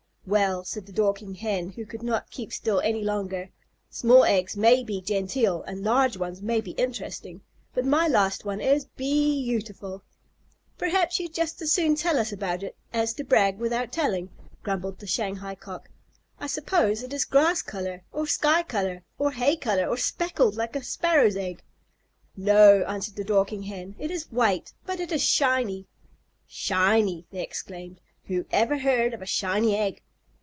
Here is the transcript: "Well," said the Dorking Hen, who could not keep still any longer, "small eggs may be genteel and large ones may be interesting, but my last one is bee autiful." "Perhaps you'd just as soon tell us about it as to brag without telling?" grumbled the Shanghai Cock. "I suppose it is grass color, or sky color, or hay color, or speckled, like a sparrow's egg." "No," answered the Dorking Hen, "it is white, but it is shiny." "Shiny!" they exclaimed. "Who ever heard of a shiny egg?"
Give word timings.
"Well," 0.27 0.63
said 0.63 0.85
the 0.85 0.93
Dorking 0.93 1.33
Hen, 1.35 1.71
who 1.71 1.85
could 1.85 2.03
not 2.03 2.29
keep 2.29 2.53
still 2.53 2.79
any 2.81 3.03
longer, 3.03 3.49
"small 3.89 4.23
eggs 4.23 4.55
may 4.55 4.81
be 4.83 5.01
genteel 5.01 5.63
and 5.63 5.83
large 5.83 6.15
ones 6.15 6.41
may 6.43 6.61
be 6.61 6.71
interesting, 6.73 7.41
but 7.73 7.83
my 7.85 8.07
last 8.07 8.45
one 8.45 8.61
is 8.61 8.85
bee 8.85 9.43
autiful." 9.49 10.03
"Perhaps 10.77 11.19
you'd 11.19 11.33
just 11.33 11.61
as 11.63 11.73
soon 11.73 11.95
tell 11.95 12.17
us 12.19 12.31
about 12.31 12.61
it 12.63 12.77
as 12.93 13.13
to 13.15 13.23
brag 13.25 13.57
without 13.57 13.91
telling?" 13.91 14.29
grumbled 14.63 14.99
the 14.99 15.07
Shanghai 15.07 15.53
Cock. 15.55 15.89
"I 16.39 16.45
suppose 16.47 17.01
it 17.03 17.11
is 17.11 17.25
grass 17.25 17.61
color, 17.63 18.03
or 18.13 18.25
sky 18.27 18.61
color, 18.63 19.03
or 19.17 19.31
hay 19.31 19.57
color, 19.57 19.87
or 19.87 19.97
speckled, 19.97 20.55
like 20.55 20.75
a 20.77 20.83
sparrow's 20.83 21.35
egg." 21.35 21.61
"No," 22.37 22.85
answered 22.87 23.15
the 23.17 23.25
Dorking 23.25 23.63
Hen, 23.63 23.95
"it 23.99 24.11
is 24.11 24.31
white, 24.31 24.71
but 24.85 24.99
it 25.01 25.11
is 25.11 25.23
shiny." 25.23 25.87
"Shiny!" 26.47 27.25
they 27.31 27.41
exclaimed. 27.41 27.99
"Who 28.25 28.45
ever 28.51 28.77
heard 28.77 29.13
of 29.15 29.21
a 29.21 29.25
shiny 29.25 29.75
egg?" 29.75 30.01